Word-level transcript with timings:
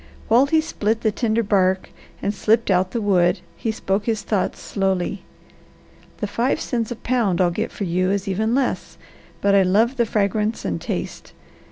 While 0.29 0.47
he 0.47 0.61
split 0.61 1.01
the 1.01 1.11
tender 1.11 1.43
bark 1.43 1.91
and 2.23 2.33
slipped 2.33 2.71
out 2.71 2.89
the 2.89 2.99
wood 3.03 3.41
he 3.55 3.71
spoke 3.71 4.05
his 4.05 4.23
thoughts 4.23 4.59
slowly: 4.59 5.21
"The 6.17 6.25
five 6.25 6.59
cents 6.59 6.89
a 6.89 6.95
pound 6.95 7.39
I'll 7.39 7.51
get 7.51 7.71
for 7.71 7.83
you 7.83 8.09
is 8.09 8.27
even 8.27 8.55
less, 8.55 8.97
but 9.41 9.53
I 9.53 9.61
love 9.61 9.97
the 9.97 10.07
fragrance 10.07 10.65
and 10.65 10.81
taste. 10.81 11.33